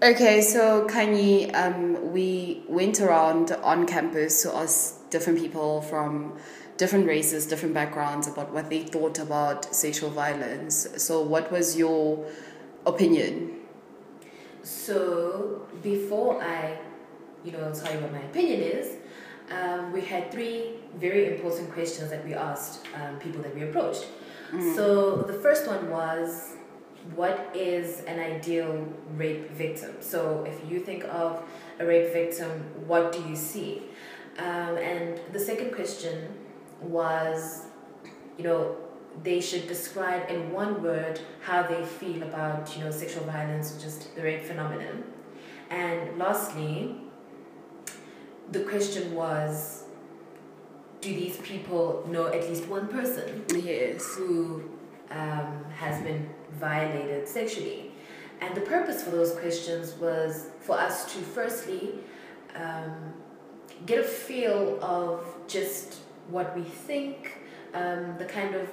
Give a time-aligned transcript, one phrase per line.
[0.00, 6.38] Okay, so Kanye, um, we went around on campus to ask different people from
[6.76, 10.86] different races, different backgrounds about what they thought about sexual violence.
[10.98, 12.24] So, what was your
[12.86, 13.56] opinion?
[14.62, 16.78] So, before I,
[17.44, 18.92] you know, tell you what my opinion is,
[19.50, 24.06] um, we had three very important questions that we asked um, people that we approached.
[24.52, 24.76] Mm.
[24.76, 26.54] So, the first one was
[27.14, 28.86] what is an ideal
[29.16, 29.96] rape victim?
[30.00, 31.42] So, if you think of
[31.78, 32.50] a rape victim,
[32.86, 33.82] what do you see?
[34.38, 36.28] Um, and the second question
[36.80, 37.66] was,
[38.36, 38.76] you know,
[39.22, 44.14] they should describe in one word how they feel about, you know, sexual violence just
[44.14, 45.04] the rape phenomenon.
[45.70, 46.96] And lastly,
[48.50, 49.84] the question was,
[51.00, 54.04] do these people know at least one person yes.
[54.16, 54.68] who
[55.10, 57.92] um, has been violated sexually.
[58.40, 61.94] And the purpose for those questions was for us to firstly
[62.54, 63.12] um,
[63.86, 67.38] get a feel of just what we think,
[67.74, 68.68] um, the kind of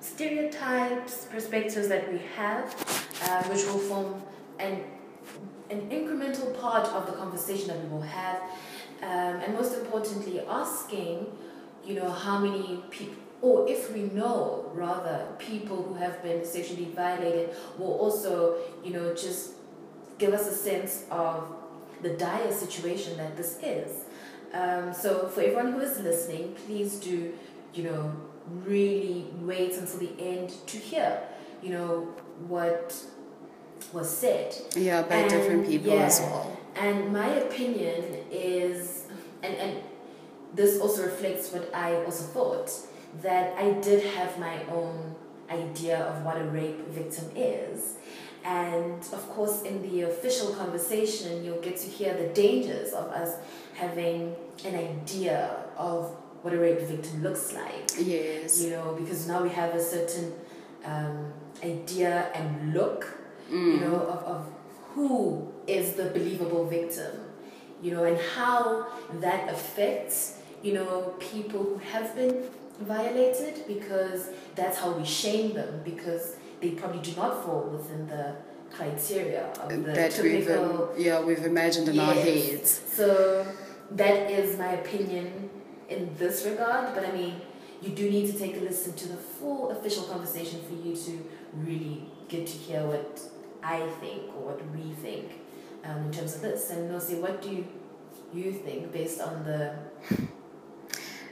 [0.00, 2.74] stereotypes, perspectives that we have,
[3.24, 4.22] uh, which will form
[4.58, 4.84] an,
[5.70, 8.40] an incremental part of the conversation that we will have.
[9.02, 11.26] Um, and most importantly, asking,
[11.84, 16.86] you know, how many people or if we know rather people who have been sexually
[16.86, 19.52] violated will also you know just
[20.18, 21.46] give us a sense of
[22.02, 24.04] the dire situation that this is.
[24.52, 27.34] Um, so for everyone who is listening please do
[27.74, 28.12] you know
[28.64, 31.20] really wait until the end to hear
[31.62, 32.08] you know
[32.46, 32.94] what
[33.92, 34.54] was said.
[34.74, 36.58] Yeah by and, different people yeah, as well.
[36.76, 39.04] and my opinion is
[39.42, 39.80] and and
[40.54, 42.70] this also reflects what i also thought
[43.22, 45.14] that I did have my own
[45.50, 47.94] idea of what a rape victim is.
[48.44, 53.34] And of course, in the official conversation, you'll get to hear the dangers of us
[53.74, 56.10] having an idea of
[56.42, 57.90] what a rape victim looks like.
[57.98, 58.62] Yes.
[58.62, 60.32] You know, because now we have a certain
[60.84, 61.32] um,
[61.64, 63.18] idea and look,
[63.50, 63.74] mm.
[63.74, 64.46] you know, of, of
[64.94, 67.12] who is the believable victim,
[67.82, 72.44] you know, and how that affects, you know, people who have been
[72.80, 78.36] violated because that's how we shame them because they probably do not fall within the
[78.70, 80.92] criteria of the that typical.
[80.94, 82.08] We've, yeah, we've imagined in yes.
[82.08, 82.80] our heads.
[82.92, 83.46] So
[83.92, 85.50] that is my opinion
[85.88, 86.94] in this regard.
[86.94, 87.40] But I mean,
[87.80, 91.28] you do need to take a listen to the full official conversation for you to
[91.54, 93.20] really get to hear what
[93.62, 95.40] I think or what we think
[95.84, 96.70] um, in terms of this.
[96.70, 97.66] And Nosi, what do you,
[98.34, 99.74] you think based on the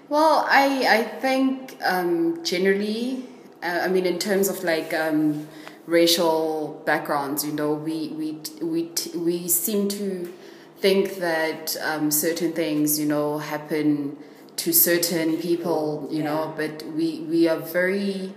[0.09, 3.25] well, I I think um, generally,
[3.63, 5.49] uh, I mean, in terms of like um,
[5.87, 10.33] racial backgrounds, you know, we we we we seem to
[10.79, 14.17] think that um, certain things, you know, happen
[14.57, 16.25] to certain people, you yeah.
[16.25, 18.33] know, but we we are very,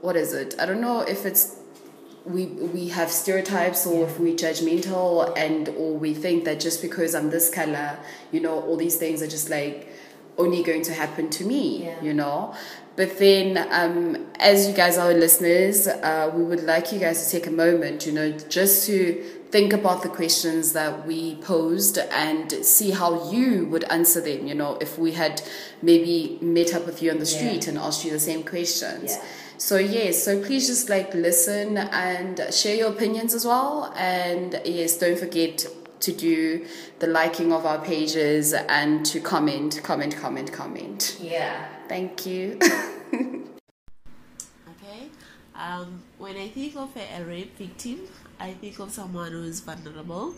[0.00, 0.54] what is it?
[0.58, 1.56] I don't know if it's
[2.24, 7.14] we we have stereotypes or if we judgmental and or we think that just because
[7.14, 7.98] I'm this color,
[8.32, 9.88] you know, all these things are just like
[10.38, 12.02] only going to happen to me, yeah.
[12.02, 12.54] you know.
[12.96, 17.30] But then, um, as you guys are listeners, uh, we would like you guys to
[17.30, 19.14] take a moment, you know, just to
[19.50, 24.54] think about the questions that we posed and see how you would answer them, you
[24.54, 25.42] know, if we had
[25.82, 27.70] maybe met up with you on the street yeah.
[27.70, 29.12] and asked you the same questions.
[29.12, 29.24] Yeah.
[29.58, 33.92] So yes, so please just like listen and share your opinions as well.
[33.96, 35.66] And yes, don't forget
[36.04, 36.66] to do
[36.98, 41.16] the liking of our pages and to comment, comment, comment, comment.
[41.20, 41.66] Yeah.
[41.88, 42.58] Thank you.
[43.14, 43.48] okay.
[45.54, 48.00] Um, when I think of a, a, rape victim,
[48.38, 50.34] I think of someone who is vulnerable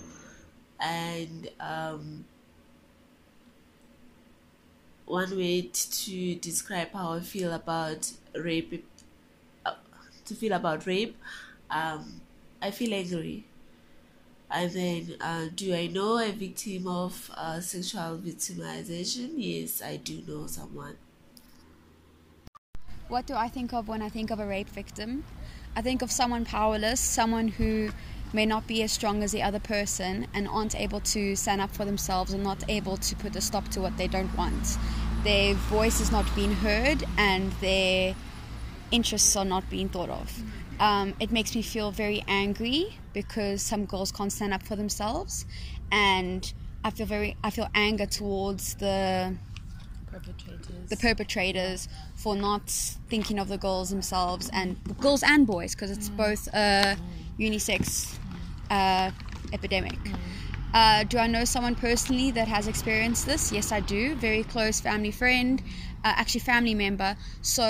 [0.78, 2.24] and um,
[5.04, 8.86] one way to describe how I feel about rape,
[9.64, 9.74] uh,
[10.26, 11.16] to feel about rape,
[11.70, 12.20] um,
[12.62, 13.46] I feel angry
[14.50, 19.32] and then, uh, do I know a victim of uh, sexual victimization?
[19.36, 20.96] Yes, I do know someone.
[23.08, 25.24] What do I think of when I think of a rape victim?
[25.74, 27.90] I think of someone powerless, someone who
[28.32, 31.70] may not be as strong as the other person and aren't able to stand up
[31.70, 34.76] for themselves and not able to put a stop to what they don't want.
[35.22, 38.14] Their voice is not being heard and their
[38.90, 40.42] interests are not being thought of.
[40.78, 45.46] Um, it makes me feel very angry because some girls can't stand up for themselves,
[45.90, 46.52] and
[46.84, 49.34] I feel very I feel anger towards the
[50.06, 52.70] perpetrators the perpetrators for not
[53.08, 56.16] thinking of the girls themselves and the girls and boys because it's mm.
[56.16, 56.96] both a
[57.38, 58.14] unisex
[58.70, 59.10] uh,
[59.52, 59.98] epidemic.
[60.74, 63.50] Uh, do I know someone personally that has experienced this?
[63.50, 64.14] Yes, I do.
[64.16, 65.62] Very close family friend,
[66.16, 67.16] actually family member.
[67.42, 67.62] So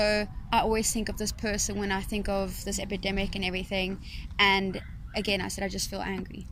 [0.53, 4.00] I always think of this person when I think of this epidemic and everything.
[4.38, 4.81] And
[5.15, 6.47] again, I said I just feel angry.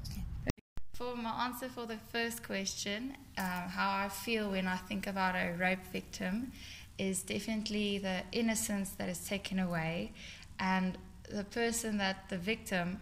[0.95, 5.35] For my answer for the first question, um, how I feel when I think about
[5.35, 6.53] a rape victim
[6.99, 10.13] is definitely the innocence that is taken away,
[10.61, 10.97] and
[11.29, 13.01] the person that the victim,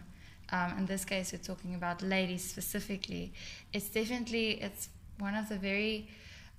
[0.50, 3.34] um, in this case, we're talking about ladies specifically.
[3.74, 4.88] It's definitely it's
[5.18, 6.08] one of the very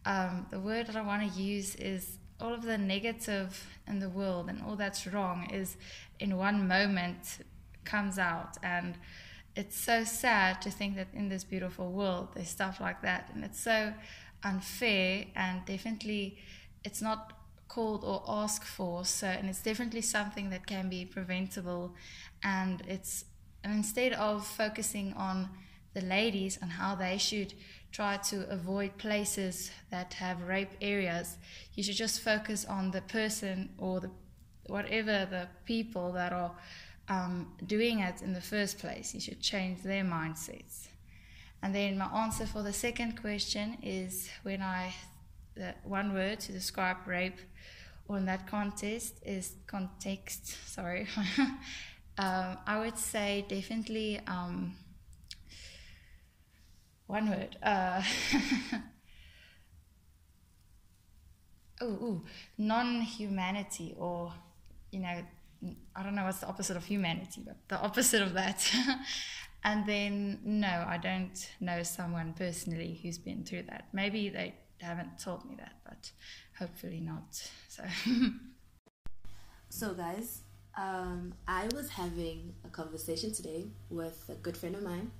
[0.05, 4.09] um, the word that I want to use is all of the negative in the
[4.09, 5.77] world and all that's wrong is
[6.19, 7.39] in one moment
[7.85, 8.57] comes out.
[8.61, 8.95] And
[9.55, 13.29] it's so sad to think that in this beautiful world there's stuff like that.
[13.33, 13.93] And it's so
[14.43, 16.37] unfair and definitely
[16.83, 17.33] it's not
[17.69, 21.93] called or asked for so and it's definitely something that can be preventable.
[22.43, 23.25] And it's
[23.63, 25.49] and instead of focusing on
[25.93, 27.53] the ladies and how they should
[27.93, 31.37] try to avoid places that have rape areas
[31.75, 34.09] you should just focus on the person or the
[34.67, 36.51] whatever the people that are
[37.09, 39.13] um, doing it in the first place.
[39.13, 40.87] You should change their mindsets.
[41.61, 44.93] And then my answer for the second question is when I,
[45.55, 47.39] the one word to describe rape
[48.07, 51.07] or in that context is context, sorry.
[52.17, 54.75] um, I would say definitely um,
[57.07, 57.57] one word.
[57.61, 58.01] Uh,
[61.83, 62.23] ooh,
[62.57, 64.33] non-humanity or,
[64.91, 65.23] you know,
[65.95, 68.69] I don't know what's the opposite of humanity, but the opposite of that.
[69.63, 73.87] and then, no, I don't know someone personally who's been through that.
[73.93, 76.11] Maybe they haven't told me that, but
[76.59, 77.49] hopefully not.
[77.69, 77.83] So,
[79.69, 80.41] so guys,
[80.77, 85.11] um, I was having a conversation today with a good friend of mine,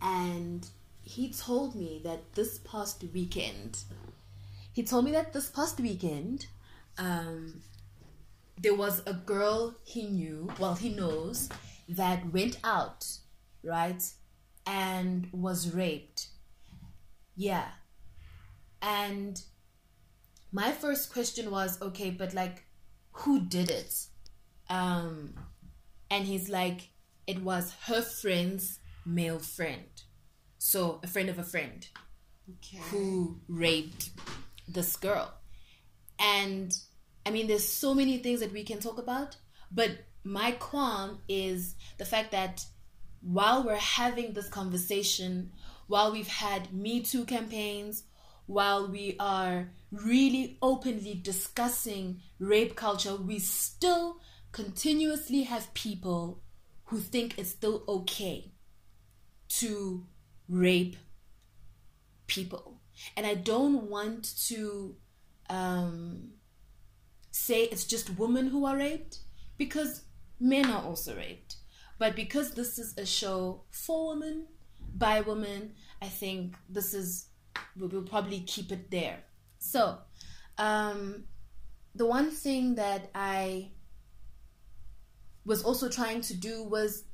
[0.00, 0.66] and
[1.06, 3.84] he told me that this past weekend,
[4.72, 6.46] he told me that this past weekend,
[6.98, 7.62] um,
[8.60, 11.48] there was a girl he knew, well, he knows,
[11.88, 13.06] that went out,
[13.62, 14.02] right,
[14.66, 16.26] and was raped.
[17.36, 17.68] Yeah.
[18.82, 19.40] And
[20.50, 22.64] my first question was, okay, but like,
[23.12, 24.06] who did it?
[24.68, 25.34] Um,
[26.10, 26.88] and he's like,
[27.28, 29.95] it was her friend's male friend.
[30.66, 31.86] So, a friend of a friend
[32.50, 32.78] Okay.
[32.90, 34.10] who raped
[34.66, 35.32] this girl.
[36.18, 36.76] And
[37.24, 39.36] I mean, there's so many things that we can talk about,
[39.70, 39.92] but
[40.24, 42.66] my qualm is the fact that
[43.20, 45.52] while we're having this conversation,
[45.86, 48.02] while we've had Me Too campaigns,
[48.46, 54.18] while we are really openly discussing rape culture, we still
[54.50, 56.42] continuously have people
[56.86, 58.50] who think it's still okay
[59.48, 60.04] to
[60.48, 60.96] rape
[62.26, 62.80] people.
[63.16, 64.96] And I don't want to
[65.50, 66.30] um,
[67.30, 69.18] say it's just women who are raped
[69.58, 70.02] because
[70.40, 71.56] men are also raped.
[71.98, 74.46] But because this is a show for women,
[74.94, 77.26] by women, I think this is,
[77.78, 79.18] we will probably keep it there.
[79.58, 79.98] So,
[80.58, 81.24] um,
[81.94, 83.70] the one thing that I
[85.44, 87.04] was also trying to do was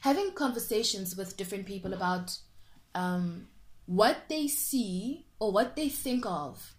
[0.00, 2.36] having conversations with different people about
[2.94, 3.46] um,
[3.86, 6.74] what they see or what they think of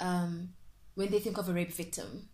[0.00, 0.50] um,
[0.94, 2.28] when they think of a rape victim.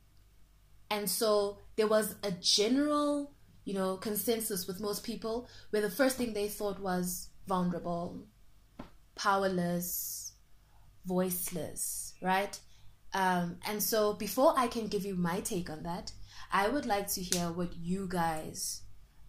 [0.91, 3.33] And so there was a general,
[3.64, 8.25] you know, consensus with most people where the first thing they thought was vulnerable,
[9.14, 10.33] powerless,
[11.05, 12.59] voiceless, right?
[13.14, 16.12] Um, and so before I can give you my take on that,
[16.52, 18.83] I would like to hear what you guys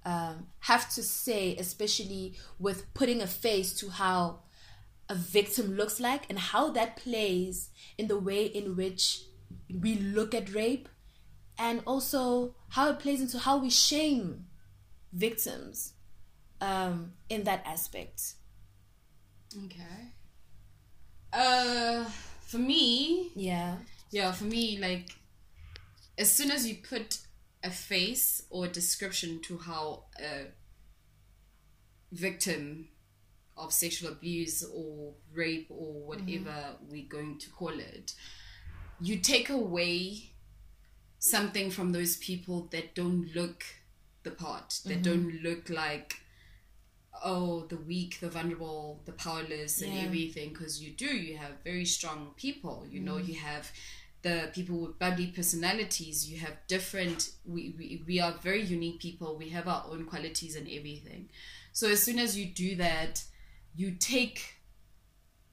[0.06, 4.40] um, have to say, especially with putting a face to how
[5.10, 9.24] a victim looks like and how that plays in the way in which
[9.82, 10.88] we look at rape
[11.58, 14.46] and also how it plays into how we shame
[15.12, 15.94] victims
[16.62, 18.34] um, in that aspect.
[19.66, 20.14] Okay.
[21.34, 22.06] Uh,
[22.42, 23.78] for me, Yeah.
[24.12, 25.16] yeah, for me, like,
[26.18, 27.20] as soon as you put
[27.64, 30.48] a face or description to how a
[32.12, 32.88] victim
[33.58, 36.90] of sexual abuse or rape or whatever mm-hmm.
[36.90, 38.14] we're going to call it,
[39.02, 40.32] you take away
[41.20, 43.66] something from those people that don't look
[44.24, 45.02] the part, that mm-hmm.
[45.02, 46.16] don't look like
[47.22, 50.04] oh the weak the vulnerable the powerless and Yeah.
[50.04, 50.50] everything.
[50.50, 53.46] Because you do you have very strong people you know you mm-hmm.
[53.46, 53.72] have
[54.22, 59.38] the people with bubbly personalities you have different we, we we are very unique people
[59.38, 61.30] we have our own qualities and everything
[61.72, 63.24] So as soon as you do that,
[63.76, 64.56] you take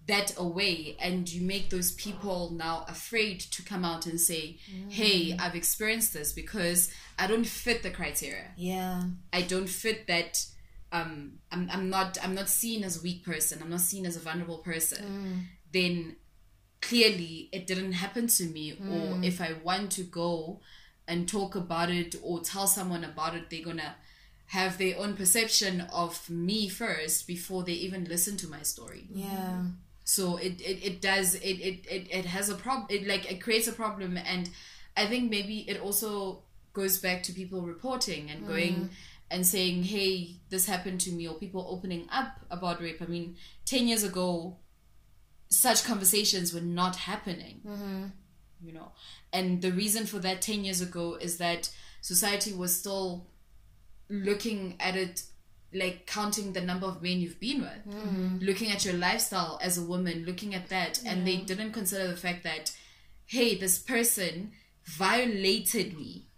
[0.08, 4.58] that away and you make those people now afraid to come out and say,
[4.88, 8.50] "Hey, I've experienced this because I don't fit the criteria.
[8.56, 9.02] Yeah.
[9.32, 10.46] I don't fit that
[10.92, 13.60] um I'm, I'm not I'm not seen as a weak person.
[13.62, 15.02] I'm not seen as a vulnerable person."
[15.72, 16.16] Then
[16.80, 19.24] clearly it didn't happen to me or hmm.
[19.24, 20.60] if I want to go
[21.08, 23.94] and talk about it or tell someone about it, they're to
[24.46, 29.06] have their own perception of me first before they even listen to my story.
[29.12, 29.64] Yeah.
[30.04, 33.42] so it it, it does it, it it it has a problem it like it
[33.42, 34.48] creates a problem and
[34.96, 36.42] i think maybe it also
[36.74, 38.46] goes back to people reporting and hmm.
[38.46, 38.90] going
[39.30, 43.02] and saying hey this happened to me or people opening up about rape.
[43.02, 44.56] I mean 10 years ago
[45.48, 48.04] such conversations were not happening mm-hmm.
[48.64, 48.92] you know.
[49.32, 53.26] And the reason for that 10 years ago is that society was still
[54.08, 55.22] looking at it
[55.74, 57.94] like counting the number of men you've been with.
[57.94, 58.38] Mm-hmm.
[58.38, 61.02] Looking at your lifestyle as a woman looking at that.
[61.04, 62.74] And they didn't consider the fact that
[63.26, 64.52] hey this person
[64.84, 66.28] violated me.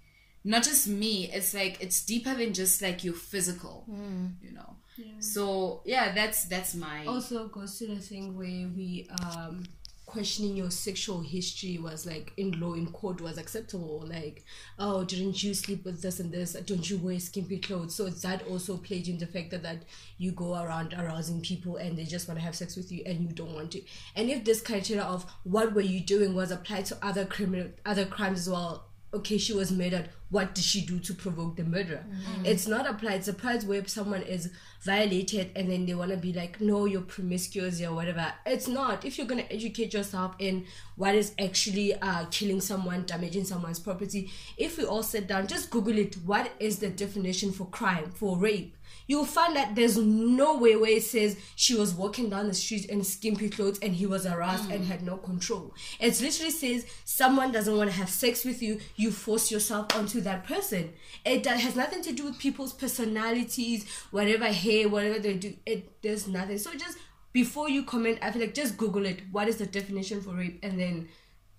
[0.44, 4.32] Not just me it's like it's deeper than just like your physical mm.
[4.40, 4.76] you know
[5.18, 9.64] so yeah that's that's my also goes to the thing where we um
[10.08, 14.04] questioning your sexual history was like in law in court was acceptable.
[14.08, 14.42] Like
[14.78, 16.54] oh didn't you sleep with this and this?
[16.54, 17.94] Don't you wear skimpy clothes?
[17.94, 19.82] So that also played in the fact that, that
[20.16, 23.20] you go around arousing people and they just want to have sex with you and
[23.20, 23.82] you don't want to.
[24.16, 28.06] And if this criteria of what were you doing was applied to other criminal other
[28.06, 30.10] crimes as well okay, she was murdered.
[30.30, 32.04] What did she do to provoke the murder?
[32.44, 33.14] It's not applied.
[33.14, 34.50] It's applied where someone is
[34.82, 38.32] violated and then they want to be like, no, you're promiscuous or whatever.
[38.44, 39.06] It's not.
[39.06, 43.80] If you're going to educate yourself in what is actually uh, killing someone, damaging someone's
[43.80, 46.16] property, if we all sit down, just Google it.
[46.26, 48.76] What is the definition for crime, for rape?
[49.08, 52.84] You'll find that there's no way where it says she was walking down the street
[52.84, 55.74] in skimpy clothes and he was aroused and had no control.
[55.98, 60.20] It literally says someone doesn't want to have sex with you, you force yourself onto
[60.20, 60.92] that person.
[61.24, 65.56] It has nothing to do with people's personalities, whatever hair, whatever they do.
[65.66, 66.58] It there's nothing.
[66.58, 66.98] So just
[67.32, 69.22] before you comment, I feel like just Google it.
[69.32, 71.08] What is the definition for rape, and then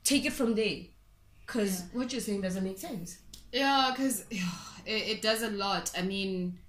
[0.03, 0.81] take it from there.
[1.45, 3.19] Because what you're saying doesn't make sense.
[3.51, 4.41] Yeah, because it,
[4.85, 5.91] it does a lot.
[5.97, 6.59] I mean,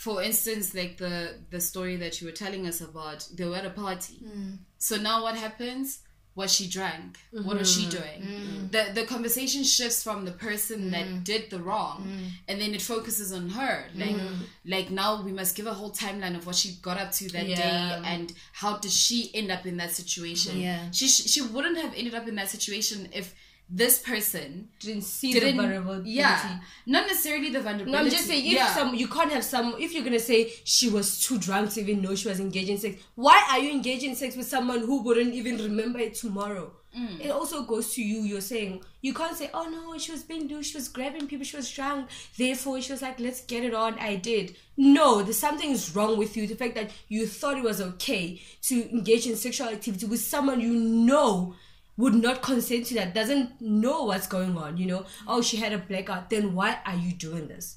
[0.00, 3.66] for instance, like the the story that you were telling us about, they were at
[3.66, 4.18] a party.
[4.24, 4.56] Mm.
[4.78, 5.98] So now what happens?
[6.32, 7.18] What she drank?
[7.32, 7.98] What was she mm-hmm.
[7.98, 8.20] doing?
[8.22, 8.72] Mm.
[8.72, 11.22] The the conversation shifts from the person that mm.
[11.22, 12.08] did the wrong,
[12.48, 13.84] and then it focuses on her.
[13.94, 14.44] Like mm-hmm.
[14.64, 17.46] like now we must give a whole timeline of what she got up to that
[17.46, 17.56] Yeah.
[17.56, 20.58] day and how did she end up in that situation.
[20.58, 20.90] Yeah.
[20.92, 23.34] she she wouldn't have ended up in that situation if
[23.70, 26.10] this person Didn't see didn't the vulnerability.
[26.10, 28.74] yeah not necessarily the vulnerability No, I'm just saying if yeah.
[28.74, 32.02] some you can't have some if you're gonna say she was too drunk to even
[32.02, 33.02] know she was engaging in sex.
[33.14, 36.72] Why are you engaging in sex with someone who wouldn't even remember it tomorrow?
[36.98, 37.20] Mm.
[37.24, 38.22] It also goes to you.
[38.22, 41.44] You're saying you can't say, "Oh no, she was being do, she was grabbing people,
[41.44, 44.56] she was drunk." Therefore, she was like, "Let's get it on." I did.
[44.76, 46.48] No, there's something is wrong with you.
[46.48, 50.60] The fact that you thought it was okay to engage in sexual activity with someone
[50.60, 51.54] you know
[52.00, 55.72] would not consent to that, doesn't know what's going on, you know, oh, she had
[55.72, 57.76] a blackout, then why are you doing this?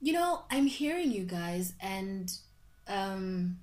[0.00, 2.32] You know, I'm hearing you guys, and
[2.88, 3.58] um,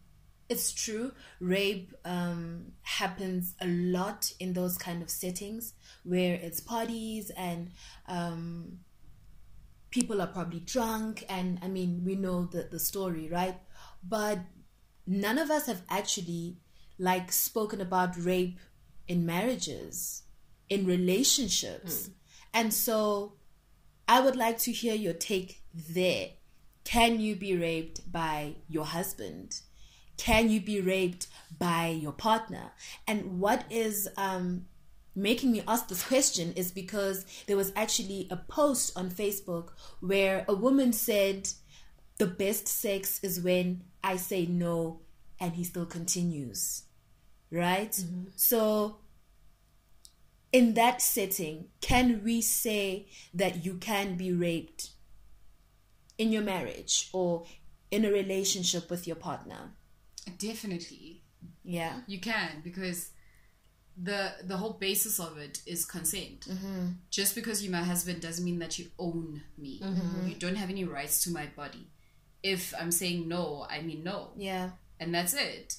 [0.50, 1.14] it's true.
[1.40, 5.74] Rape um, happens a lot in those kind of settings
[6.04, 7.72] where it's parties and
[8.08, 8.80] um,
[9.90, 13.56] people are probably drunk, and I mean, we know the, the story, right?
[14.08, 14.40] But
[15.08, 16.58] none of us have actually
[17.00, 18.60] like spoken about rape
[19.08, 20.24] in marriages,
[20.70, 22.10] in relationships.
[22.54, 23.34] And so
[24.08, 26.30] I would like to hear your take there.
[26.84, 29.62] Can you be raped by your husband?
[30.18, 31.28] Can you be raped
[31.58, 32.72] by your partner?
[33.08, 34.66] And what is um,
[35.16, 40.46] making me ask this question is because there was actually a post on Facebook where
[40.48, 41.50] a woman said,
[42.18, 45.02] The best sex is when I say no
[45.40, 46.84] and he still continues.
[47.52, 47.92] Right?
[47.92, 48.24] Mm-hmm.
[48.36, 48.98] So
[50.52, 54.92] in that setting, can we say that you can be raped
[56.18, 57.46] in your marriage or
[57.90, 59.72] in a relationship with your partner?
[60.38, 61.24] definitely.
[61.64, 62.02] Yeah.
[62.08, 63.10] you can because
[64.02, 66.42] the the whole basis of it is consent.
[66.42, 66.88] Mm-hmm.
[67.10, 69.80] Just because you're my husband doesn't mean that you own me.
[69.84, 70.28] Mm-hmm.
[70.28, 71.88] You don't have any rights to my body.
[72.44, 74.32] If i'm saying no i mean no.
[74.36, 74.72] Yeah.
[75.00, 75.76] and that's it.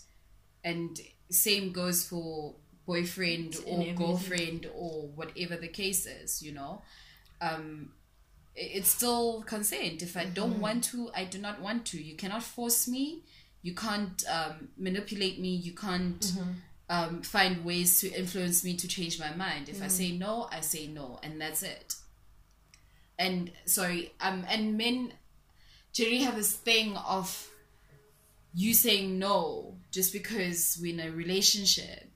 [0.65, 0.99] And
[1.33, 2.55] same goes for
[2.87, 3.95] boyfriend or everything.
[3.97, 6.83] girlfriend or whatever the case is you know
[7.41, 7.91] um
[8.55, 10.03] it's still consent.
[10.03, 12.03] If I don't want to, I do not want to.
[12.03, 13.23] You cannot force me.
[13.63, 15.55] You can't um, manipulate me.
[15.55, 16.33] You can't
[16.91, 19.69] um, find ways to influence me to change my mind.
[19.69, 21.95] If I say no, I say no, and that's it.
[23.19, 25.13] And sorry, um, and men
[25.93, 27.49] generally have this thing of
[28.55, 32.11] you saying no just because we're in a relationship.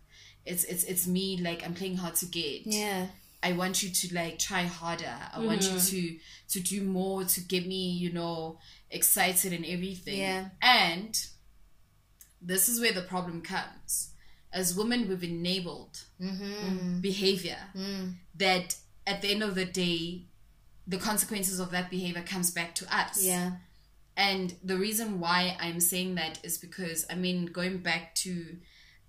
[0.45, 2.67] It's it's it's me like I'm playing hard to get.
[2.67, 3.07] Yeah.
[3.43, 5.15] I want you to like try harder.
[5.33, 6.19] I want you to
[6.49, 8.59] to do more to get me, you know,
[8.91, 10.19] excited and everything.
[10.19, 10.49] Yeah.
[10.63, 11.17] And
[12.41, 14.11] this is where the problem comes.
[14.53, 17.01] As women, we've enabled Mm-hmm.
[17.01, 18.15] behavior Mm.
[18.37, 20.27] that at the end of the day,
[20.87, 23.23] the consequences of that behavior comes back to us.
[23.23, 23.53] Yeah.
[24.17, 28.57] And the reason why I'm saying that is because I mean going back to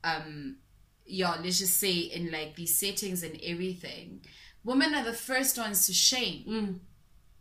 [0.03, 0.57] um
[1.05, 4.21] yeah, let's just say in like these settings and everything,
[4.63, 6.45] women are the first ones to shame.
[6.47, 6.79] Mm.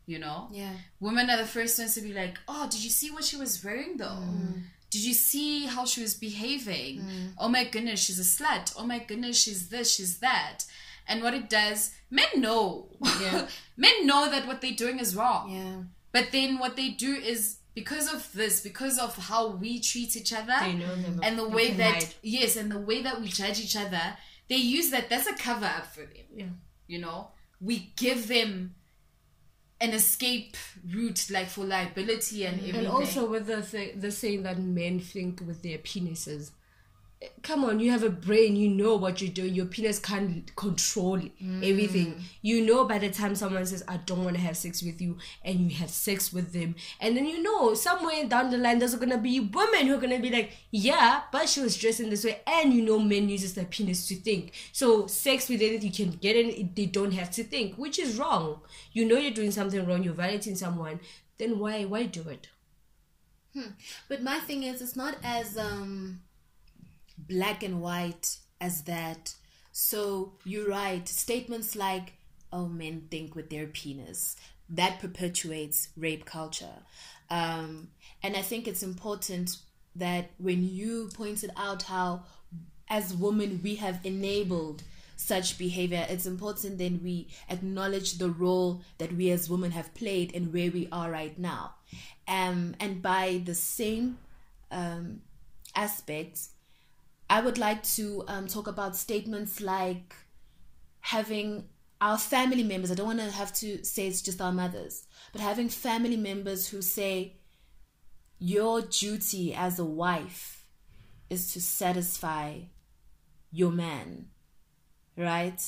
[0.07, 0.49] You know?
[0.53, 0.73] Yeah.
[1.01, 3.63] Women are the first ones to be like, Oh, did you see what she was
[3.65, 4.23] wearing though?
[4.23, 4.63] Mm.
[4.91, 7.01] Did you see how she was behaving?
[7.01, 7.33] Mm.
[7.39, 8.73] Oh my goodness, she's a slut.
[8.79, 10.61] Oh my goodness, she's this, she's that.
[11.09, 12.89] And what it does, men know.
[13.21, 13.47] Yeah.
[13.77, 15.51] men know that what they're doing is wrong.
[15.51, 15.83] Yeah.
[16.17, 20.33] But then what they do is because of this, because of how we treat each
[20.33, 21.21] other, They know them.
[21.23, 22.15] and the way that hide.
[22.23, 24.05] yes, and the way that we judge each other,
[24.49, 25.11] they use that.
[25.11, 26.27] That's a cover up for them.
[26.35, 26.53] Yeah.
[26.87, 27.19] You know,
[27.61, 28.75] we give them
[29.81, 30.57] an escape
[30.95, 32.87] route, like for liability and everything.
[32.87, 36.51] And also with the th- the saying that men think with their penises.
[37.43, 38.57] Come on, you have a brain.
[38.57, 39.55] You know what you're doing.
[39.55, 41.19] Your penis can't control
[41.63, 42.15] everything.
[42.43, 45.17] You know by the time someone says, "I don't want to have sex with you,"
[45.43, 48.95] and you have sex with them, and then you know somewhere down the line there's
[48.97, 52.25] gonna be women who are gonna be like, "Yeah, but she was dressed in this
[52.25, 54.53] way," and you know men uses their penis to think.
[54.73, 58.19] So sex with anything you can get in, they don't have to think, which is
[58.19, 58.61] wrong.
[58.93, 60.03] You know you're doing something wrong.
[60.03, 61.01] You're violating someone.
[61.39, 62.49] Then why why do it?
[64.09, 66.21] But my thing is, it's not as um,
[67.29, 69.35] black and white as that.
[69.73, 71.09] So you write.
[71.09, 72.15] Statements like,
[72.53, 74.37] "Oh, men think with their penis,"
[74.69, 76.83] that perpetuates rape culture.
[77.31, 77.89] Um,
[78.23, 79.59] and I think it's important
[79.95, 82.23] that when you pointed out how,
[82.89, 84.83] as women, we have enabled
[85.17, 90.35] such behavior, it's important then we acknowledge the role that we as women have played
[90.35, 91.75] and where we are right now.
[92.29, 94.19] Um, and by the same
[94.71, 95.23] um,
[95.75, 96.51] aspects,
[97.29, 100.15] I would like to um, talk about statements like
[101.01, 101.69] having
[102.01, 105.41] our family members, I don't want to have to say it's just our mothers, but
[105.41, 107.37] having family members who say,
[108.39, 110.67] your duty as a wife
[111.31, 112.61] is to satisfy
[113.51, 114.27] your man,
[115.17, 115.63] right?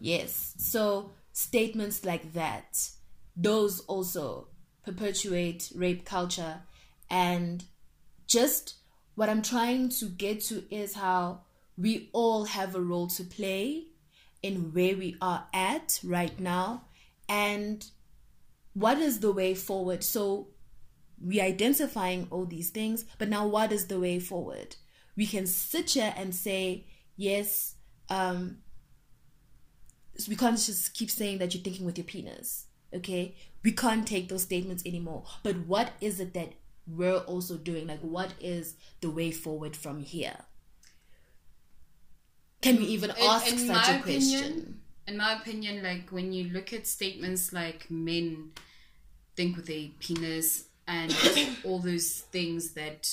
[0.00, 0.54] Yes.
[0.56, 2.88] So statements like that,
[3.36, 4.48] those also
[4.84, 6.62] perpetuate rape culture.
[7.10, 7.64] And
[8.26, 8.77] just
[9.18, 11.40] what I'm trying to get to is how
[11.76, 13.88] we all have a role to play
[14.44, 16.84] in where we are at right now
[17.28, 17.84] and
[18.74, 20.04] what is the way forward.
[20.04, 20.50] So
[21.20, 24.76] we identifying all these things, but now what is the way forward?
[25.16, 27.74] We can sit here and say, yes,
[28.08, 28.58] um,
[30.28, 32.66] we can't just keep saying that you're thinking with your penis.
[32.94, 35.24] Okay, we can't take those statements anymore.
[35.42, 36.52] But what is it that
[36.88, 37.86] we're also doing?
[37.86, 40.36] Like, what is the way forward from here?
[42.60, 44.34] Can we even ask in such a question?
[44.40, 48.50] opinion, in my opinion, like when you look at statements like men
[49.36, 51.16] think with a penis and
[51.64, 53.08] all those things that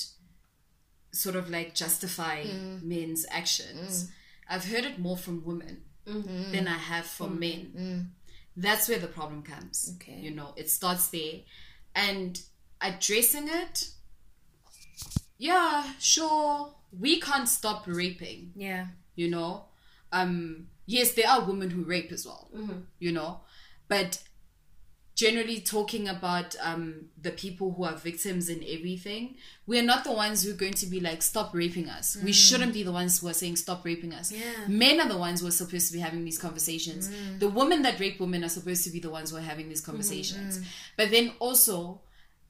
[1.11, 2.83] sort of like justify Mm.
[2.83, 4.11] men's actions,
[4.49, 6.51] I've heard it more from women Mm-hmm.
[6.51, 8.11] than I have from men.
[8.55, 9.89] That's where the problem comes.
[9.89, 9.95] Mm.
[10.01, 10.19] Okay.
[10.19, 11.39] You know, it starts there.
[11.95, 12.39] And
[12.87, 13.89] addressing it,
[15.37, 18.87] yeah, sure, we can't stop raping Yeah.
[19.15, 19.65] you know?
[20.11, 22.49] Um yes there are women who rape as well
[22.99, 23.41] you know?
[23.87, 24.21] But
[25.15, 30.43] generally talking about um the people who are victims and everything we're not the ones
[30.43, 32.17] who are going to be like stop raping us.
[32.23, 34.31] We shouldn't be the ones who are saying stop raping us.
[34.31, 34.67] Yeah.
[34.67, 37.09] men are the ones who are supposed to be having these conversations.
[37.39, 39.81] The women that rape women are supposed to be the ones who are having these
[39.81, 40.59] conversations.
[40.97, 42.01] But then also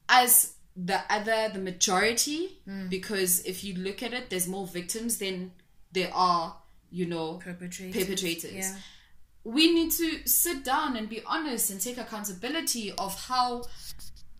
[0.08, 2.88] as the other the majority hmm.
[2.88, 5.52] because if you look at it there's more victims than
[5.92, 6.56] there are
[6.90, 7.96] you know Perpetrators.
[7.96, 8.76] perpetrators Yeah.
[9.44, 13.64] we need to sit down and be honest and take accountability of how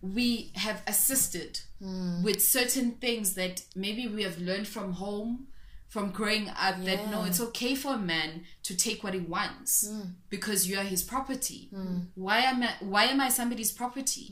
[0.01, 2.23] we have assisted hmm.
[2.23, 5.47] with certain things that maybe we have learned from home
[5.87, 9.89] from growing up that no, it's okay for a man to take what he wants
[9.89, 10.01] hmm.
[10.29, 11.69] because you are his property.
[12.13, 12.71] Why am I?
[12.81, 14.29] Why am I somebody's property?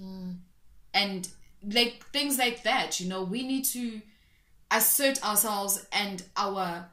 [0.96, 1.28] And
[1.64, 4.02] like things like that, you know, we need to
[4.72, 6.90] assert ourselves and our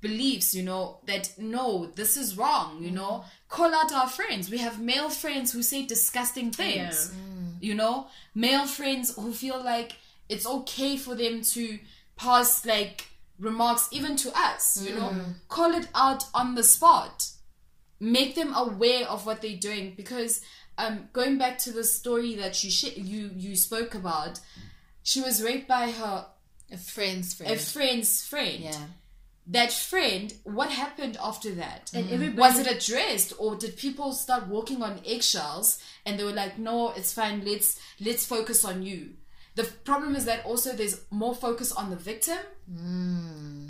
[0.00, 3.02] beliefs, you know, that no, this is wrong, you know.
[3.02, 3.24] Mm.
[3.48, 4.50] Call out our friends.
[4.50, 7.54] We have male friends who say disgusting things, mm.
[7.60, 9.92] you know, male friends who feel like
[10.28, 11.78] it's okay for them to
[12.16, 13.06] pass like
[13.38, 15.34] remarks even to us, you know, mm.
[15.48, 17.28] call it out on the spot.
[18.02, 20.40] Make them aware of what they're doing because
[20.82, 24.40] um going back to the story that you sh- you you spoke about
[25.02, 26.26] she was raped by her
[26.72, 27.52] A friend's friend.
[27.52, 28.84] a friend's friend yeah.
[29.46, 34.46] that friend what happened after that And everybody- was it addressed or did people start
[34.56, 35.68] walking on eggshells
[36.04, 37.68] and they were like no it's fine let's
[38.06, 39.00] let's focus on you
[39.56, 42.38] the problem is that also there's more focus on the victim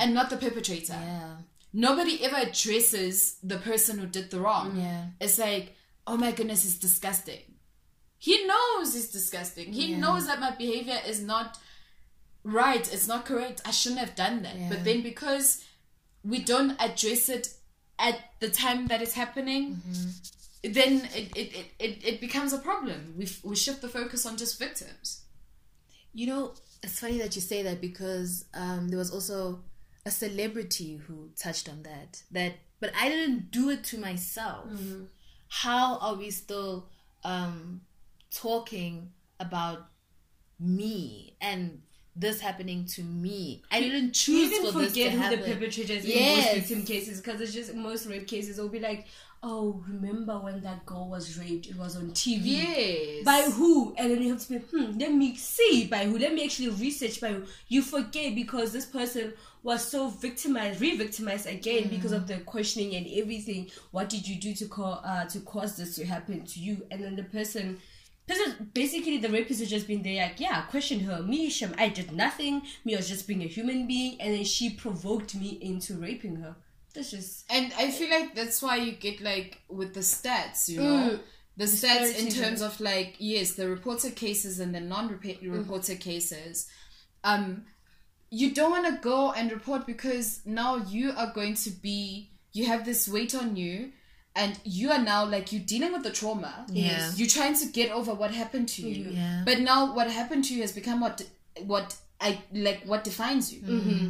[0.03, 1.37] and not the perpetrator Yeah.
[1.73, 4.77] nobody ever addresses the person who did the wrong.
[4.77, 5.03] Yeah.
[5.25, 7.43] It's like, oh my goodness, it's disgusting.
[8.19, 9.73] He knows it's disgusting.
[9.73, 11.59] He knows that my behavior is not
[12.45, 13.63] right, it's not correct.
[13.65, 14.57] I shouldn't have done that.
[14.69, 15.65] But then because
[16.23, 17.49] we don't address it
[17.99, 19.81] at the time that it's happening,
[20.63, 23.15] then it, it, it, it, it becomes a problem.
[23.17, 25.23] We, we shift the focus on just victims.
[26.13, 29.61] You know, it's funny that you say that because um, there was also
[30.05, 32.23] a celebrity who touched on that.
[32.33, 34.69] That, but I didn't do it to myself.
[35.51, 36.89] How are we still
[37.25, 37.83] um,
[38.31, 39.89] talking about
[40.59, 41.83] me and
[42.17, 43.63] this happening to me?
[43.71, 45.53] I didn't You choose even for this to forget who the happen.
[45.53, 48.59] perpetrator is in most victim cases because it's just most rape cases.
[48.59, 49.07] It'll be like,
[49.42, 51.66] oh, remember when that girl was raped?
[51.66, 52.40] It was on TV.
[52.44, 53.24] Yes.
[53.24, 53.94] By who?
[53.96, 56.18] And then you have to be, hmm, let me see by who.
[56.18, 57.44] Let me actually research by who.
[57.68, 63.07] You forget because this person was so victimized, re-victimized again because of the questioning and
[63.07, 63.70] everything.
[63.90, 66.87] What did you do to call uh to cause this to happen to you?
[66.90, 67.79] And then the person
[68.26, 71.22] person basically the rapist has just been there like, yeah, question her.
[71.22, 72.62] Me, Shem, I did nothing.
[72.85, 76.37] Me I was just being a human being and then she provoked me into raping
[76.37, 76.57] her.
[76.94, 80.81] That's just And I feel like that's why you get like with the stats, you
[80.83, 81.20] know, Mm.
[81.57, 86.00] the stats in terms of like yes, the reported cases and the non-reported Mm.
[86.00, 86.66] cases.
[87.24, 87.66] Um,
[88.31, 92.66] you don't want to go and report because now you are going to be you
[92.66, 93.92] have this weight on you.
[94.37, 96.64] And you are now like you're dealing with the trauma.
[96.70, 97.11] Yeah.
[97.16, 99.11] You're trying to get over what happened to you.
[99.11, 99.42] Yeah.
[99.44, 101.22] But now what happened to you has become what
[101.66, 103.61] what I like what defines you.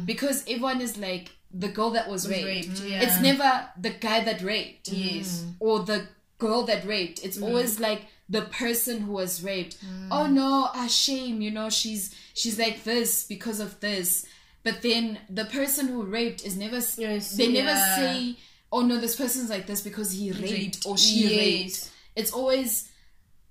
[0.05, 2.45] Because everyone is like the girl that was, raped.
[2.45, 3.01] raped, yeah.
[3.01, 4.89] It's never the guy that raped.
[4.89, 5.45] Yes.
[5.59, 7.23] Or the girl that raped.
[7.23, 7.43] It's mm.
[7.43, 9.83] always like the person who was raped.
[9.85, 10.07] Mm.
[10.11, 14.25] Oh no, a shame, you know, she's she's like this because of this.
[14.63, 18.37] But then the person who raped is never Yes, they never say,
[18.71, 20.85] Oh no, this person's like this because he raped, raped.
[20.85, 21.37] or she Yes.
[21.37, 21.91] raped.
[22.15, 22.89] It's always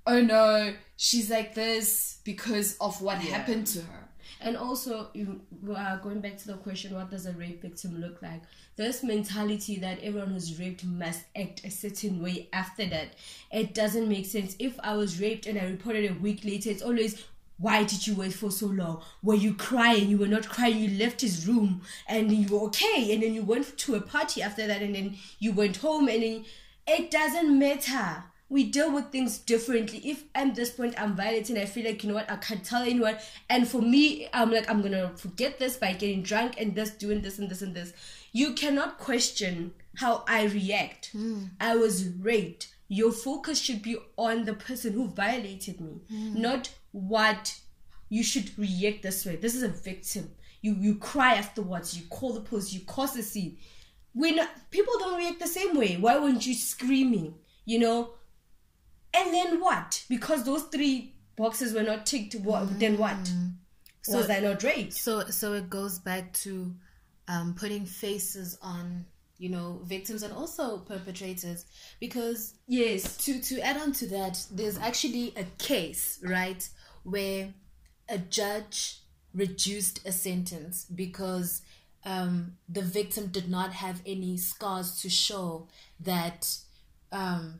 [0.06, 3.99] oh no, she's like this because of what happened to her.
[4.40, 5.08] And also,
[5.74, 8.42] uh, going back to the question, what does a rape victim look like?
[8.76, 13.14] This mentality that everyone who's raped must act a certain way after that,
[13.52, 14.56] it doesn't make sense.
[14.58, 17.22] If I was raped and I reported a week later, it's always,
[17.58, 19.02] why did you wait for so long?
[19.22, 20.08] Were you crying?
[20.08, 20.78] You were not crying.
[20.78, 23.12] You left his room and you were okay.
[23.12, 26.22] And then you went to a party after that and then you went home and
[26.22, 26.44] then
[26.86, 30.00] it doesn't matter we deal with things differently.
[30.04, 32.82] If at this point I'm violating, I feel like you know what I can't tell
[32.82, 33.16] anyone.
[33.48, 37.22] And for me, I'm like I'm gonna forget this by getting drunk and just doing
[37.22, 37.92] this and this and this.
[38.32, 41.10] You cannot question how I react.
[41.12, 41.44] Hmm.
[41.60, 42.74] I was raped.
[42.88, 46.40] Your focus should be on the person who violated me, hmm.
[46.40, 47.56] not what
[48.08, 49.36] you should react this way.
[49.36, 50.28] This is a victim.
[50.60, 51.96] You you cry afterwards.
[51.96, 52.72] You call the police.
[52.72, 53.58] You cause a scene.
[54.12, 57.36] When people don't react the same way, why weren't you screaming?
[57.64, 58.10] You know,
[59.14, 60.04] and then what?
[60.08, 62.34] Because those three boxes were not ticked.
[62.36, 62.78] What?
[62.78, 63.16] Then what?
[64.08, 64.94] Was I not raped?
[64.94, 66.74] So so it goes back to
[67.28, 69.04] um, putting faces on
[69.38, 71.64] you know victims and also perpetrators
[72.00, 73.16] because Yes.
[73.24, 76.68] to to add on to that there's actually a case right
[77.04, 77.54] where
[78.08, 78.98] a judge
[79.32, 81.62] reduced a sentence because
[82.04, 85.68] um, the victim did not have any scars to show
[86.00, 86.48] that
[87.12, 87.54] um,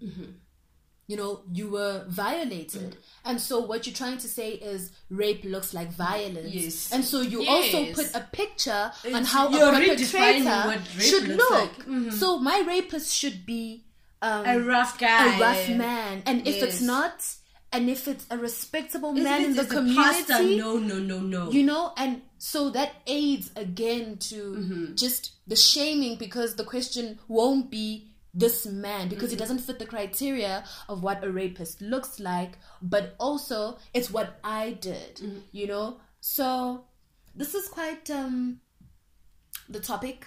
[1.11, 2.90] you know you were violated
[3.29, 4.92] and so what you're trying to say is
[5.23, 6.92] rape looks like violence Yes.
[6.94, 8.85] and so you also put a picture
[9.16, 12.12] on how a perpetrator should look like.
[12.12, 13.85] so my rapist should be
[14.23, 15.37] um, A rough guy.
[15.37, 17.16] a rough man and if it's not
[17.73, 21.51] and if it's a respectable If man in the community no, no, no, no.
[21.51, 24.94] you know and so that aids again to Mm-hmm.
[24.94, 29.35] just the shaming because the question won't be this man because Mm-hmm.
[29.37, 34.38] it doesn't fit the criteria of what a rapist looks like but also it's what
[34.45, 35.38] i did Mm-hmm.
[35.53, 36.85] you know so
[37.35, 38.61] this is quite um
[39.69, 40.27] the topic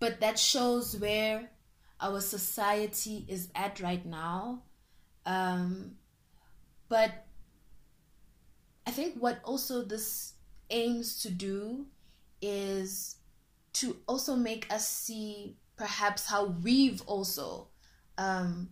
[0.00, 1.50] but that shows where
[2.00, 4.62] our society is at right now
[5.26, 5.92] um
[6.88, 7.24] but
[8.86, 10.32] I think what also this
[10.70, 11.84] aims to do
[12.40, 13.16] is
[13.74, 17.68] to also make us see perhaps how we've also
[18.18, 18.70] um,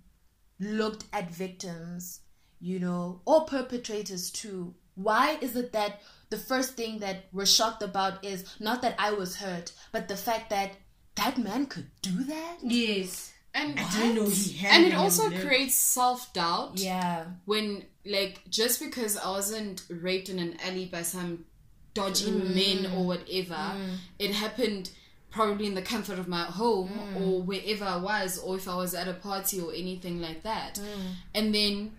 [0.61, 2.21] looked at victims,
[2.61, 4.75] you know, or perpetrators too.
[4.95, 9.13] Why is it that the first thing that we're shocked about is not that I
[9.13, 10.73] was hurt, but the fact that
[11.15, 12.59] that man could do that?
[12.63, 13.33] yes.
[13.55, 15.41] And I didn't know he had and it also there.
[15.47, 16.73] creates self doubt.
[16.75, 17.25] Yeah.
[17.47, 21.47] when like just because I wasn't raped in an alley by some
[21.95, 23.73] dodgy men or whatever,
[24.19, 24.91] it happened
[25.37, 27.21] probably in the comfort of my home mm.
[27.21, 30.77] or wherever I was, or if I was at a party or anything like that.
[30.77, 31.13] Mm.
[31.35, 31.93] And then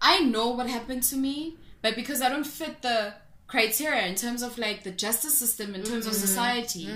[0.00, 3.12] I know what happened to me, but because I don't fit the
[3.48, 6.16] criteria in terms of like the justice system, in terms of mm.
[6.16, 6.88] society,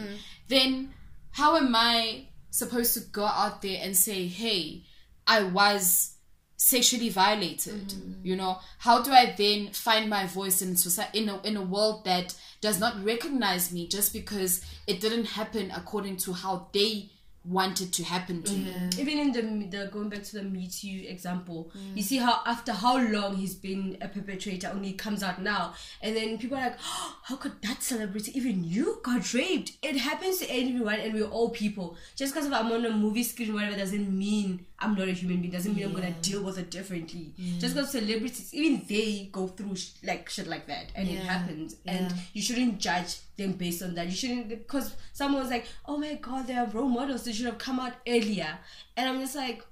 [0.49, 0.95] then
[1.33, 4.85] how am I supposed to go out there and say, hey,
[5.27, 6.15] I was
[6.63, 8.13] sexually violated mm-hmm.
[8.23, 8.59] you know?
[8.79, 12.35] How do i then find my voice in society in a, in a world that
[12.61, 17.09] does not recognize me just because it didn't happen according to how they
[17.47, 18.75] wanted to happen to me?
[18.99, 21.97] Even in the, the going back to the Me Too example, mm.
[21.97, 26.15] you see how after how long he's been a perpetrator, only comes out now, and
[26.15, 30.39] then people are like, oh, "How could that celebrity, even you, got raped?" It happens
[30.39, 31.97] to anyone, and we're all people.
[32.17, 35.53] Just because I'm on a movie screen, whatever, doesn't mean I'm not a human being.
[35.53, 37.35] Doesn't mean I'm gonna deal with it differently.
[37.59, 41.77] Just because celebrities, even they go through sh- like shit like that, and it happens,
[41.87, 44.07] and you shouldn't judge them based on that.
[44.07, 47.25] You shouldn't because someone's like, "Oh my god, they are role models.
[47.25, 48.59] They should have come out earlier,"
[48.97, 49.63] and I'm just like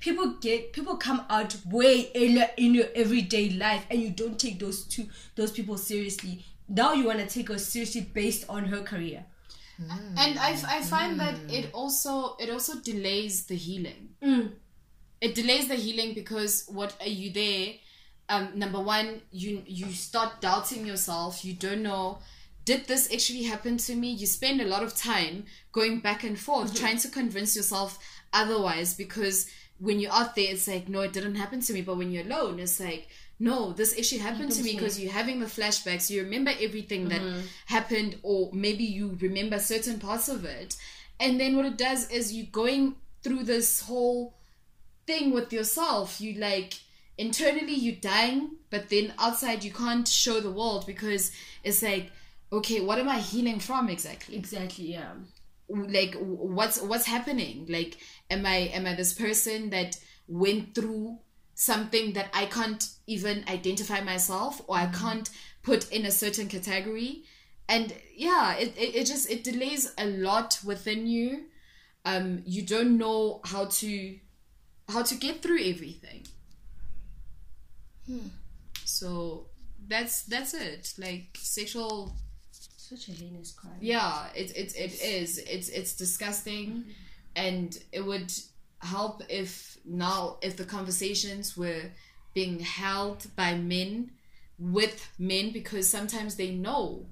[0.00, 4.58] people get people come out way earlier in your everyday life and you don't take
[4.58, 8.80] those two those people seriously now you want to take her seriously based on her
[8.80, 9.24] career
[9.80, 10.18] Mm.
[10.18, 11.52] and I, I find that mm.
[11.52, 14.10] it also it also delays the healing.
[14.22, 14.52] Mm.
[15.20, 17.74] It delays the healing because what are you there
[18.28, 21.44] um number one you you start doubting yourself.
[21.44, 22.18] You don't know
[22.64, 24.10] did this actually happen to me?
[24.10, 26.84] You spend a lot of time going back and forth mm-hmm.
[26.84, 27.98] trying to convince yourself
[28.32, 31.80] otherwise because when you're out there it's like no it didn't happen to me.
[31.82, 33.08] But when you're alone it's like
[33.40, 36.10] no this issue happened to me because you're having the flashbacks.
[36.10, 37.22] You remember everything that
[37.66, 40.76] happened or maybe you remember certain parts of it.
[41.18, 44.36] And then what it does is you're going through this whole
[45.06, 46.20] thing with yourself.
[46.20, 46.74] You like
[47.16, 52.10] internally you're dying but then outside you can't show the world because it's like
[52.50, 54.36] okay what am i healing from exactly?
[54.36, 55.12] Exactly yeah.
[55.68, 57.66] Like what's what's happening?
[57.70, 57.96] Like
[58.30, 59.98] am i am i this person that
[60.28, 61.18] went through
[61.60, 64.94] something that i can't even identify myself or i mm-hmm.
[64.94, 65.30] can't
[65.62, 67.24] put in a certain category.
[67.68, 71.44] And yeah it, it, it just it delays a lot within you.
[72.04, 74.18] Um you don't know how to
[74.88, 76.26] how to get through everything.
[78.06, 78.28] Hmm.
[78.84, 79.46] So
[79.86, 80.94] that's that's it.
[80.98, 82.16] Like sexual
[82.50, 83.78] such a heinous crime.
[83.80, 85.38] Yeah it, it, it is.
[85.38, 86.68] It's it's disgusting.
[86.68, 86.90] Mm-hmm.
[87.36, 88.32] And it would
[88.80, 91.90] help if now if the conversations were
[92.34, 94.10] being held by men
[94.58, 97.06] with men because sometimes they know.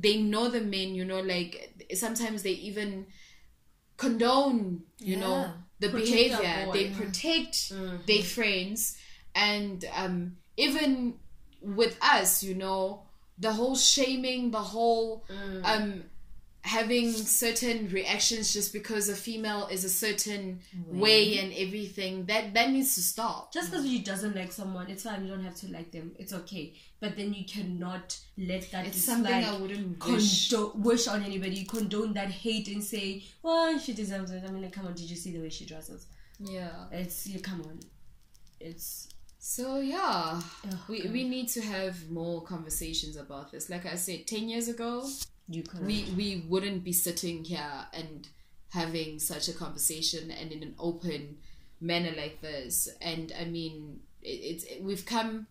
[0.00, 3.06] They know the men you know like sometimes they even
[3.96, 6.36] condone you know the Protect behavior.
[6.38, 6.72] their boy.
[6.72, 7.72] they protect
[8.06, 8.96] their friends.
[9.34, 11.14] And um even
[11.62, 13.02] with us you know
[13.38, 15.24] the whole shaming the whole
[15.64, 16.04] um
[16.66, 21.38] having certain reactions just because a female is a certain way.
[21.38, 23.52] and everything that that needs to stop.
[23.52, 26.32] Just because you doesn't like someone it's fine you don't have to like them it's
[26.32, 26.72] okay.
[27.00, 30.48] But then you cannot let that it's dislike something i wouldn't wish.
[30.50, 34.42] condo- wish on anybody condone that hate and say well she deserves it.
[34.46, 36.06] I mean like, come on did you see the way she dresses?
[36.40, 36.86] Yeah.
[36.90, 37.78] It's you come on.
[38.58, 40.40] It's So yeah,
[40.72, 43.68] Oh, we, we need to have more conversations about this.
[43.68, 45.06] Like I said, ten years ago,
[45.48, 48.28] you we we wouldn't be sitting here and
[48.70, 51.36] having such a conversation and in an open
[51.80, 52.88] manner like this.
[53.00, 55.46] And I mean, it, it's it, we've come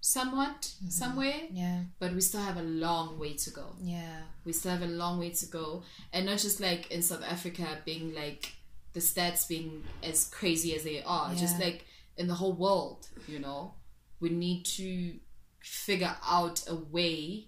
[0.00, 0.88] somewhat mm-hmm.
[0.88, 1.82] somewhere, Yeah.
[1.98, 3.76] but we still have a long way to go.
[3.80, 4.22] Yeah.
[4.44, 7.66] We still have a long way to go, and not just like in South Africa
[7.84, 8.52] being like
[8.92, 11.84] the stats being as crazy as they are, just like
[12.16, 13.06] in the whole world.
[13.28, 13.74] You know,
[14.18, 15.14] we need to
[15.60, 17.46] figure out a way.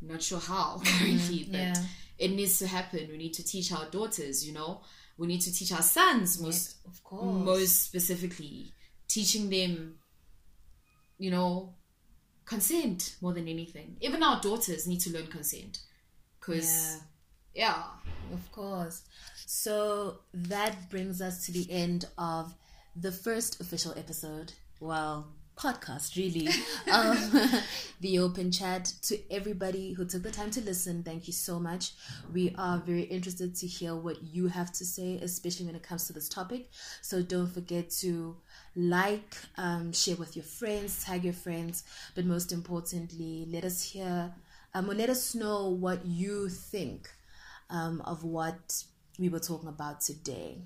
[0.00, 0.98] Not sure how mm-hmm.
[0.98, 1.84] currently, but yeah.
[2.18, 3.08] it needs to happen.
[3.10, 4.46] We need to teach our daughters.
[4.46, 4.82] You know,
[5.18, 7.44] we need to teach our sons most of course.
[7.44, 8.72] most specifically
[9.08, 9.94] teaching them
[11.18, 11.72] you know
[12.44, 15.78] consent more than anything even our daughters need to learn consent
[16.38, 17.00] because
[17.56, 17.82] yeah.
[18.32, 19.02] Of course.
[19.46, 22.54] So that brings us to the end of
[22.94, 24.52] the first official episode.
[24.78, 26.48] Well, podcast, really.
[26.92, 27.16] um,
[28.00, 31.02] the open chat to everybody who took the time to listen.
[31.02, 31.92] Thank you so much.
[32.32, 36.06] We are very interested to hear what you have to say, especially when it comes
[36.06, 36.68] to this topic.
[37.00, 38.36] So don't forget to
[38.74, 44.34] like, um, share with your friends, tag your friends, but most importantly, let us hear,
[44.74, 47.08] um, or let us know what you think
[47.70, 48.84] um, of what
[49.18, 50.58] we were talking about today.